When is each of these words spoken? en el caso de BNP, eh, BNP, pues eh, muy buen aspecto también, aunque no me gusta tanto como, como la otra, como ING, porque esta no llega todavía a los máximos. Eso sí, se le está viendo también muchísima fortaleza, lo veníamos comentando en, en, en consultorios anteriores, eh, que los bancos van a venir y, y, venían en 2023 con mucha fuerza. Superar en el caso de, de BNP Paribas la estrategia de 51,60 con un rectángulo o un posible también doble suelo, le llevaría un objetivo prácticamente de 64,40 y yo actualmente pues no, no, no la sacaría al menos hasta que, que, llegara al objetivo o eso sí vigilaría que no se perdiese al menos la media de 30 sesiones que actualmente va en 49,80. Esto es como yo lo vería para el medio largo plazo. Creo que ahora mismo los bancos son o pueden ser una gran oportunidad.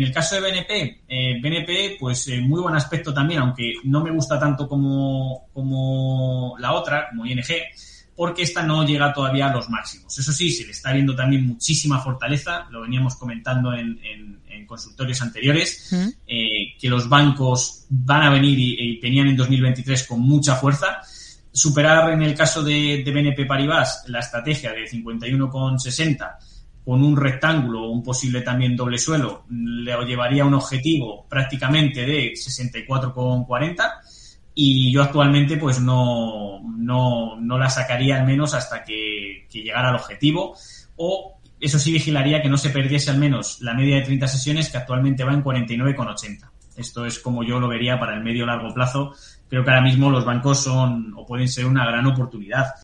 en 0.00 0.06
el 0.06 0.12
caso 0.14 0.34
de 0.34 0.40
BNP, 0.40 1.02
eh, 1.08 1.40
BNP, 1.42 1.96
pues 2.00 2.26
eh, 2.28 2.40
muy 2.40 2.62
buen 2.62 2.74
aspecto 2.74 3.12
también, 3.12 3.40
aunque 3.40 3.74
no 3.84 4.02
me 4.02 4.10
gusta 4.10 4.40
tanto 4.40 4.66
como, 4.66 5.48
como 5.52 6.56
la 6.58 6.72
otra, 6.72 7.10
como 7.10 7.26
ING, 7.26 7.44
porque 8.16 8.42
esta 8.42 8.62
no 8.62 8.86
llega 8.86 9.12
todavía 9.12 9.50
a 9.50 9.52
los 9.54 9.68
máximos. 9.68 10.18
Eso 10.18 10.32
sí, 10.32 10.50
se 10.50 10.64
le 10.64 10.70
está 10.70 10.92
viendo 10.92 11.14
también 11.14 11.46
muchísima 11.46 12.00
fortaleza, 12.00 12.66
lo 12.70 12.80
veníamos 12.80 13.16
comentando 13.16 13.74
en, 13.74 14.00
en, 14.02 14.40
en 14.48 14.66
consultorios 14.66 15.20
anteriores, 15.20 15.92
eh, 16.26 16.74
que 16.78 16.88
los 16.88 17.06
bancos 17.06 17.84
van 17.90 18.22
a 18.22 18.30
venir 18.30 18.58
y, 18.58 18.76
y, 18.78 19.00
venían 19.00 19.26
en 19.28 19.36
2023 19.36 20.06
con 20.06 20.20
mucha 20.20 20.56
fuerza. 20.56 21.02
Superar 21.52 22.10
en 22.10 22.22
el 22.22 22.34
caso 22.34 22.62
de, 22.62 23.02
de 23.04 23.12
BNP 23.12 23.44
Paribas 23.44 24.04
la 24.06 24.20
estrategia 24.20 24.72
de 24.72 24.84
51,60 24.84 26.38
con 26.84 27.02
un 27.02 27.16
rectángulo 27.16 27.82
o 27.82 27.90
un 27.90 28.02
posible 28.02 28.40
también 28.40 28.76
doble 28.76 28.98
suelo, 28.98 29.44
le 29.48 29.92
llevaría 30.06 30.44
un 30.44 30.54
objetivo 30.54 31.26
prácticamente 31.28 32.06
de 32.06 32.32
64,40 32.32 33.90
y 34.54 34.92
yo 34.92 35.02
actualmente 35.02 35.56
pues 35.56 35.80
no, 35.80 36.60
no, 36.76 37.36
no 37.40 37.58
la 37.58 37.70
sacaría 37.70 38.18
al 38.18 38.26
menos 38.26 38.54
hasta 38.54 38.82
que, 38.82 39.46
que, 39.50 39.62
llegara 39.62 39.90
al 39.90 39.96
objetivo 39.96 40.56
o 40.96 41.38
eso 41.60 41.78
sí 41.78 41.92
vigilaría 41.92 42.42
que 42.42 42.48
no 42.48 42.56
se 42.56 42.70
perdiese 42.70 43.10
al 43.10 43.18
menos 43.18 43.60
la 43.60 43.74
media 43.74 43.96
de 43.96 44.02
30 44.02 44.26
sesiones 44.26 44.70
que 44.70 44.78
actualmente 44.78 45.24
va 45.24 45.34
en 45.34 45.44
49,80. 45.44 46.50
Esto 46.76 47.04
es 47.04 47.18
como 47.18 47.42
yo 47.42 47.60
lo 47.60 47.68
vería 47.68 48.00
para 48.00 48.14
el 48.14 48.24
medio 48.24 48.46
largo 48.46 48.72
plazo. 48.72 49.12
Creo 49.48 49.62
que 49.62 49.70
ahora 49.70 49.82
mismo 49.82 50.10
los 50.10 50.24
bancos 50.24 50.62
son 50.62 51.12
o 51.16 51.26
pueden 51.26 51.48
ser 51.48 51.66
una 51.66 51.84
gran 51.84 52.06
oportunidad. 52.06 52.72